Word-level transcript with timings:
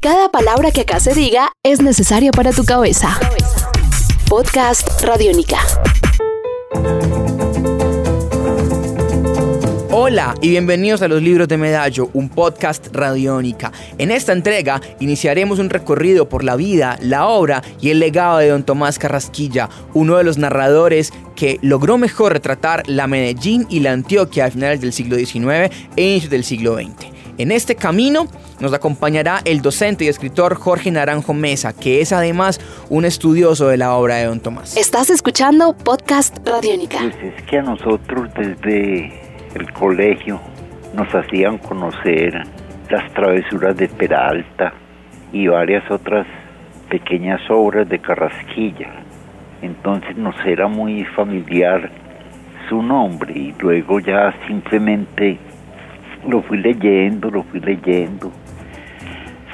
Cada 0.00 0.28
palabra 0.28 0.70
que 0.70 0.82
acá 0.82 1.00
se 1.00 1.12
diga 1.12 1.50
es 1.64 1.82
necesaria 1.82 2.30
para 2.30 2.52
tu 2.52 2.64
cabeza. 2.64 3.18
Podcast 4.28 5.02
Radiónica. 5.02 5.58
Hola 9.90 10.36
y 10.40 10.50
bienvenidos 10.50 11.02
a 11.02 11.08
los 11.08 11.20
libros 11.20 11.48
de 11.48 11.56
Medallo, 11.56 12.10
un 12.12 12.28
podcast 12.28 12.94
radiónica. 12.94 13.72
En 13.98 14.12
esta 14.12 14.32
entrega 14.32 14.80
iniciaremos 15.00 15.58
un 15.58 15.68
recorrido 15.68 16.28
por 16.28 16.44
la 16.44 16.54
vida, 16.54 16.96
la 17.02 17.26
obra 17.26 17.64
y 17.80 17.90
el 17.90 17.98
legado 17.98 18.38
de 18.38 18.50
don 18.50 18.62
Tomás 18.62 19.00
Carrasquilla, 19.00 19.68
uno 19.94 20.16
de 20.16 20.22
los 20.22 20.38
narradores 20.38 21.12
que 21.34 21.58
logró 21.60 21.98
mejor 21.98 22.34
retratar 22.34 22.84
la 22.86 23.08
Medellín 23.08 23.66
y 23.68 23.80
la 23.80 23.90
Antioquia 23.90 24.44
a 24.44 24.50
finales 24.52 24.80
del 24.80 24.92
siglo 24.92 25.16
XIX 25.16 25.74
e 25.96 26.02
inicios 26.02 26.30
del 26.30 26.44
siglo 26.44 26.76
XX. 26.76 27.17
En 27.38 27.52
este 27.52 27.76
camino 27.76 28.26
nos 28.58 28.74
acompañará 28.74 29.38
el 29.44 29.62
docente 29.62 30.04
y 30.04 30.08
escritor 30.08 30.56
Jorge 30.56 30.90
Naranjo 30.90 31.34
Mesa, 31.34 31.72
que 31.72 32.00
es 32.00 32.12
además 32.12 32.60
un 32.90 33.04
estudioso 33.04 33.68
de 33.68 33.76
la 33.76 33.94
obra 33.94 34.16
de 34.16 34.24
Don 34.24 34.40
Tomás. 34.40 34.76
Estás 34.76 35.08
escuchando 35.08 35.72
Podcast 35.72 36.36
Radiónica. 36.44 36.98
Pues 36.98 37.34
es 37.36 37.42
que 37.44 37.58
a 37.58 37.62
nosotros 37.62 38.28
desde 38.36 39.12
el 39.54 39.72
colegio 39.72 40.40
nos 40.94 41.14
hacían 41.14 41.58
conocer 41.58 42.42
las 42.90 43.14
travesuras 43.14 43.76
de 43.76 43.86
Peralta 43.86 44.72
y 45.32 45.46
varias 45.46 45.88
otras 45.92 46.26
pequeñas 46.90 47.40
obras 47.48 47.88
de 47.88 48.00
Carrasquilla. 48.00 48.90
Entonces 49.62 50.16
nos 50.16 50.34
era 50.44 50.66
muy 50.66 51.04
familiar 51.04 51.88
su 52.68 52.82
nombre 52.82 53.32
y 53.32 53.54
luego 53.60 54.00
ya 54.00 54.34
simplemente 54.48 55.38
lo 56.26 56.42
fui 56.42 56.58
leyendo, 56.58 57.30
lo 57.30 57.42
fui 57.44 57.60
leyendo 57.60 58.32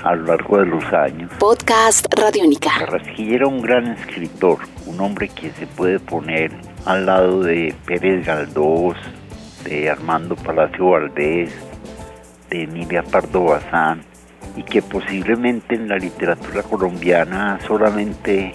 a 0.02 0.14
lo 0.14 0.26
largo 0.26 0.58
de 0.58 0.66
los 0.66 0.84
años. 0.92 1.30
Podcast 1.38 2.06
Radiónica. 2.14 2.70
Carrasquilla 2.78 3.36
era 3.36 3.46
un 3.46 3.62
gran 3.62 3.88
escritor, 3.88 4.58
un 4.86 5.00
hombre 5.00 5.28
que 5.28 5.50
se 5.52 5.66
puede 5.66 5.98
poner 5.98 6.52
al 6.84 7.06
lado 7.06 7.42
de 7.42 7.74
Pérez 7.86 8.26
Galdós, 8.26 8.96
de 9.64 9.88
Armando 9.88 10.36
Palacio 10.36 10.90
Valdés, 10.90 11.54
de 12.50 12.64
Emilia 12.64 13.02
Pardo 13.02 13.44
Bazán, 13.44 14.02
y 14.56 14.62
que 14.62 14.82
posiblemente 14.82 15.74
en 15.74 15.88
la 15.88 15.96
literatura 15.96 16.62
colombiana 16.62 17.58
solamente 17.66 18.54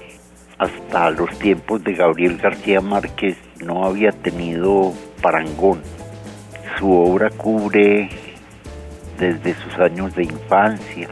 hasta 0.59 1.09
los 1.09 1.37
tiempos 1.39 1.83
de 1.83 1.93
Gabriel 1.93 2.37
García 2.37 2.79
Márquez 2.79 3.37
no 3.59 3.85
había 3.85 4.11
tenido 4.11 4.93
parangón 5.21 5.81
su 6.79 6.91
obra 6.91 7.29
cubre 7.29 8.09
desde 9.19 9.53
sus 9.55 9.77
años 9.79 10.15
de 10.15 10.23
infancia 10.23 11.09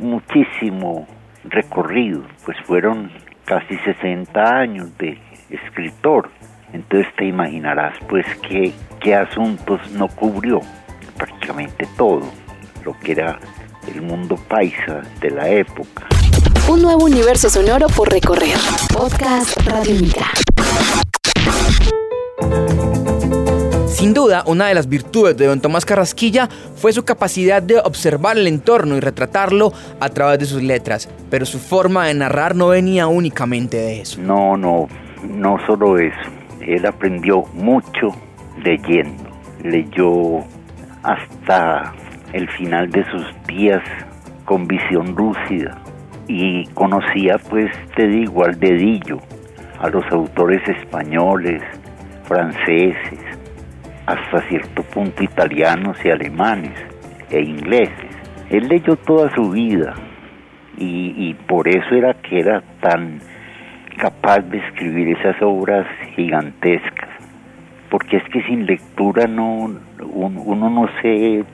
muchísimo 0.00 1.06
recorrido, 1.44 2.24
pues 2.44 2.58
fueron 2.64 3.12
casi 3.44 3.76
60 3.76 4.58
años 4.58 4.98
de 4.98 5.16
escritor, 5.48 6.28
entonces 6.72 7.06
te 7.14 7.26
imaginarás 7.26 7.96
pues 8.08 8.26
qué, 8.48 8.72
qué 9.00 9.14
asuntos 9.14 9.92
no 9.92 10.08
cubrió, 10.08 10.60
prácticamente 11.16 11.86
todo, 11.96 12.28
lo 12.84 12.98
que 12.98 13.12
era 13.12 13.38
el 13.86 14.02
mundo 14.02 14.34
paisa 14.48 15.02
de 15.20 15.30
la 15.30 15.48
época. 15.48 16.15
Un 16.68 16.82
nuevo 16.82 17.04
universo 17.04 17.48
sonoro 17.48 17.86
por 17.86 18.10
recorrer. 18.10 18.56
Podcast 18.92 19.56
Radiónica. 19.64 20.26
Sin 23.86 24.12
duda, 24.12 24.42
una 24.48 24.66
de 24.66 24.74
las 24.74 24.88
virtudes 24.88 25.36
de 25.36 25.46
don 25.46 25.60
Tomás 25.60 25.84
Carrasquilla 25.84 26.48
fue 26.74 26.92
su 26.92 27.04
capacidad 27.04 27.62
de 27.62 27.78
observar 27.78 28.36
el 28.36 28.48
entorno 28.48 28.96
y 28.96 29.00
retratarlo 29.00 29.72
a 30.00 30.08
través 30.08 30.40
de 30.40 30.46
sus 30.46 30.60
letras, 30.60 31.08
pero 31.30 31.46
su 31.46 31.60
forma 31.60 32.08
de 32.08 32.14
narrar 32.14 32.56
no 32.56 32.68
venía 32.68 33.06
únicamente 33.06 33.76
de 33.76 34.00
eso. 34.00 34.20
No, 34.20 34.56
no, 34.56 34.88
no 35.22 35.58
solo 35.68 36.00
eso. 36.00 36.18
Él 36.60 36.84
aprendió 36.84 37.44
mucho 37.54 38.08
leyendo. 38.64 39.22
Leyó 39.62 40.40
hasta 41.04 41.94
el 42.32 42.48
final 42.50 42.90
de 42.90 43.04
sus 43.12 43.24
días 43.46 43.82
con 44.44 44.66
visión 44.66 45.14
lúcida 45.14 45.80
y 46.28 46.66
conocía 46.74 47.36
pues 47.50 47.70
te 47.94 48.06
digo 48.06 48.44
al 48.44 48.58
dedillo 48.58 49.18
a 49.80 49.88
los 49.88 50.04
autores 50.10 50.66
españoles, 50.68 51.62
franceses, 52.24 53.20
hasta 54.06 54.40
cierto 54.48 54.82
punto 54.82 55.22
italianos 55.22 55.98
y 56.04 56.10
alemanes 56.10 56.72
e 57.30 57.40
ingleses. 57.40 58.10
Él 58.50 58.68
leyó 58.68 58.96
toda 58.96 59.34
su 59.34 59.50
vida 59.50 59.94
y, 60.78 61.14
y 61.16 61.34
por 61.34 61.68
eso 61.68 61.94
era 61.94 62.14
que 62.14 62.40
era 62.40 62.62
tan 62.80 63.20
capaz 63.98 64.40
de 64.40 64.58
escribir 64.58 65.16
esas 65.18 65.36
obras 65.42 65.86
gigantescas, 66.14 67.10
porque 67.90 68.18
es 68.18 68.24
que 68.24 68.42
sin 68.42 68.66
lectura 68.66 69.26
no 69.26 69.70
uno 70.00 70.70
no 70.70 70.88
se 71.00 71.44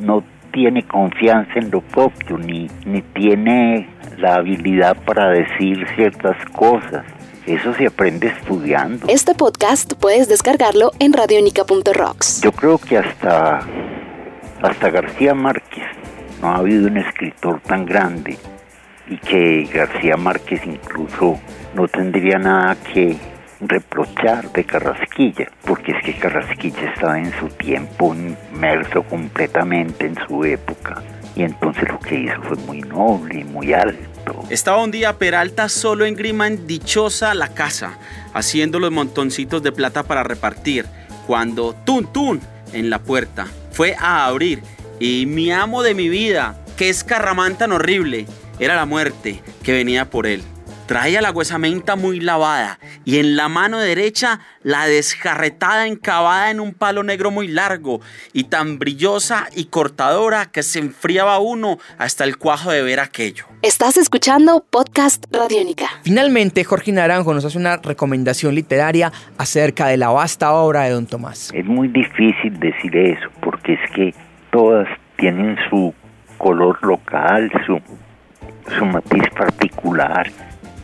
no 0.00 0.22
tiene 0.52 0.82
confianza 0.82 1.52
en 1.56 1.70
lo 1.70 1.80
propio 1.80 2.38
ni, 2.38 2.68
ni 2.84 3.02
tiene 3.02 3.88
la 4.18 4.36
habilidad 4.36 4.96
para 5.04 5.30
decir 5.30 5.86
ciertas 5.94 6.36
cosas. 6.52 7.04
Eso 7.46 7.72
se 7.74 7.86
aprende 7.86 8.28
estudiando. 8.28 9.06
Este 9.08 9.34
podcast 9.34 9.94
puedes 9.94 10.28
descargarlo 10.28 10.90
en 10.98 11.12
radionica.rocks. 11.12 12.42
Yo 12.42 12.52
creo 12.52 12.78
que 12.78 12.98
hasta, 12.98 13.60
hasta 14.60 14.90
García 14.90 15.34
Márquez 15.34 15.86
no 16.42 16.48
ha 16.48 16.56
habido 16.56 16.88
un 16.88 16.98
escritor 16.98 17.60
tan 17.60 17.86
grande 17.86 18.36
y 19.08 19.16
que 19.16 19.64
García 19.72 20.16
Márquez 20.16 20.60
incluso 20.66 21.40
no 21.74 21.88
tendría 21.88 22.38
nada 22.38 22.76
que 22.92 23.16
reprochar 23.60 24.52
de 24.52 24.64
Carrasquilla, 24.64 25.50
porque 25.64 25.92
es 25.92 26.04
que 26.04 26.14
Carrasquilla 26.14 26.92
estaba 26.94 27.18
en 27.18 27.32
su 27.38 27.48
tiempo 27.48 28.14
inmerso 28.14 29.02
completamente 29.02 30.06
en 30.06 30.16
su 30.26 30.44
época 30.44 31.02
y 31.38 31.42
entonces 31.42 31.88
lo 31.88 32.00
que 32.00 32.16
hizo 32.16 32.42
fue 32.42 32.56
muy 32.58 32.80
noble 32.80 33.40
y 33.40 33.44
muy 33.44 33.72
alto. 33.72 34.44
Estaba 34.50 34.82
un 34.82 34.90
día 34.90 35.18
Peralta 35.18 35.68
solo 35.68 36.04
en 36.04 36.16
Grima 36.16 36.48
en 36.48 36.66
dichosa 36.66 37.32
la 37.34 37.48
casa, 37.48 37.98
haciendo 38.34 38.80
los 38.80 38.90
montoncitos 38.90 39.62
de 39.62 39.72
plata 39.72 40.02
para 40.02 40.24
repartir, 40.24 40.86
cuando 41.26 41.74
tun 41.84 42.12
tun 42.12 42.40
en 42.72 42.90
la 42.90 42.98
puerta 42.98 43.46
fue 43.70 43.94
a 43.98 44.26
abrir 44.26 44.62
y 44.98 45.26
mi 45.26 45.52
amo 45.52 45.82
de 45.82 45.94
mi 45.94 46.08
vida, 46.08 46.58
que 46.76 46.88
es 46.88 47.04
carramán 47.04 47.56
tan 47.56 47.70
horrible, 47.70 48.26
era 48.58 48.74
la 48.74 48.86
muerte 48.86 49.40
que 49.62 49.72
venía 49.72 50.10
por 50.10 50.26
él. 50.26 50.42
Traía 50.88 51.20
la 51.20 51.32
huesamenta 51.32 51.96
muy 51.96 52.18
lavada 52.18 52.78
y 53.04 53.18
en 53.18 53.36
la 53.36 53.50
mano 53.50 53.78
derecha 53.78 54.40
la 54.62 54.86
desjarretada 54.86 55.86
encavada 55.86 56.50
en 56.50 56.60
un 56.60 56.72
palo 56.72 57.02
negro 57.02 57.30
muy 57.30 57.46
largo 57.46 58.00
y 58.32 58.44
tan 58.44 58.78
brillosa 58.78 59.48
y 59.54 59.66
cortadora 59.66 60.46
que 60.46 60.62
se 60.62 60.78
enfriaba 60.78 61.40
uno 61.40 61.76
hasta 61.98 62.24
el 62.24 62.38
cuajo 62.38 62.70
de 62.70 62.80
ver 62.80 63.00
aquello. 63.00 63.44
Estás 63.60 63.98
escuchando 63.98 64.64
Podcast 64.70 65.26
Radiónica. 65.30 65.88
Finalmente, 66.04 66.64
Jorge 66.64 66.90
Naranjo 66.90 67.34
nos 67.34 67.44
hace 67.44 67.58
una 67.58 67.76
recomendación 67.76 68.54
literaria 68.54 69.12
acerca 69.36 69.88
de 69.88 69.98
la 69.98 70.08
vasta 70.08 70.54
obra 70.54 70.84
de 70.84 70.92
Don 70.92 71.06
Tomás. 71.06 71.50
Es 71.52 71.66
muy 71.66 71.88
difícil 71.88 72.58
decir 72.58 72.96
eso 72.96 73.28
porque 73.42 73.74
es 73.74 73.90
que 73.94 74.14
todas 74.50 74.88
tienen 75.18 75.58
su 75.68 75.92
color 76.38 76.78
local, 76.82 77.52
su, 77.66 77.78
su 78.74 78.86
matiz 78.86 79.24
particular 79.36 80.32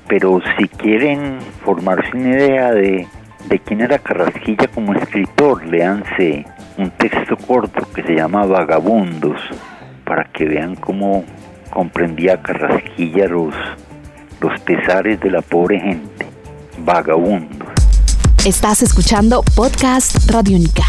pero 0.08 0.40
si 0.58 0.68
quieren 0.68 1.38
formarse 1.64 2.16
una 2.16 2.30
idea 2.30 2.72
de, 2.72 3.06
de 3.48 3.58
quién 3.60 3.80
era 3.80 3.98
Carrasquilla 3.98 4.68
como 4.68 4.94
escritor, 4.94 5.64
léanse 5.66 6.44
un 6.76 6.90
texto 6.90 7.36
corto 7.36 7.86
que 7.94 8.02
se 8.02 8.14
llama 8.14 8.44
Vagabundos, 8.46 9.40
para 10.04 10.24
que 10.24 10.44
vean 10.44 10.74
cómo 10.76 11.24
comprendía 11.70 12.40
Carrasquilla 12.42 13.26
los, 13.26 13.54
los 14.40 14.60
pesares 14.60 15.20
de 15.20 15.30
la 15.30 15.42
pobre 15.42 15.80
gente. 15.80 16.26
Vagabundos. 16.78 17.68
Estás 18.44 18.82
escuchando 18.82 19.42
Podcast 19.56 20.30
Radiónica. 20.30 20.84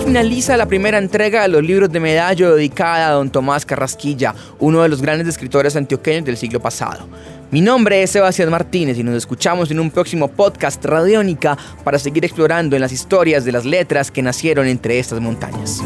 Finaliza 0.00 0.56
la 0.56 0.66
primera 0.66 0.96
entrega 0.96 1.42
de 1.42 1.48
los 1.48 1.62
libros 1.62 1.92
de 1.92 2.00
Medallo 2.00 2.54
dedicada 2.56 3.08
a 3.08 3.12
don 3.12 3.30
Tomás 3.30 3.66
Carrasquilla, 3.66 4.34
uno 4.58 4.82
de 4.82 4.88
los 4.88 5.02
grandes 5.02 5.28
escritores 5.28 5.76
antioqueños 5.76 6.24
del 6.24 6.36
siglo 6.36 6.60
pasado. 6.60 7.06
Mi 7.50 7.60
nombre 7.60 8.02
es 8.02 8.10
Sebastián 8.10 8.50
Martínez 8.50 8.98
y 8.98 9.02
nos 9.02 9.14
escuchamos 9.14 9.70
en 9.70 9.78
un 9.78 9.90
próximo 9.90 10.28
podcast 10.28 10.82
Radiónica 10.84 11.58
para 11.84 11.98
seguir 11.98 12.24
explorando 12.24 12.74
en 12.74 12.82
las 12.82 12.90
historias 12.90 13.44
de 13.44 13.52
las 13.52 13.66
letras 13.66 14.10
que 14.10 14.22
nacieron 14.22 14.66
entre 14.66 14.98
estas 14.98 15.20
montañas. 15.20 15.82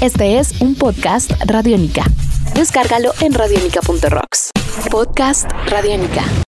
Este 0.00 0.38
es 0.38 0.60
un 0.60 0.74
podcast 0.74 1.32
Radiónica. 1.44 2.04
Descárgalo 2.54 3.12
en 3.20 3.34
radiónica.rocks. 3.34 4.50
Podcast 4.90 5.50
Radiónica. 5.68 6.24